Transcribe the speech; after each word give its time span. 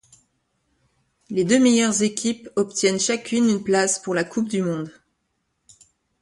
Les 1.29 1.43
deux 1.43 1.59
meilleures 1.59 2.01
équipes 2.01 2.49
obtiennent 2.55 2.99
chacune 2.99 3.47
une 3.47 3.63
place 3.63 3.99
pour 3.99 4.15
la 4.15 4.23
Coupe 4.23 4.49
du 4.49 4.63
monde. 4.63 4.89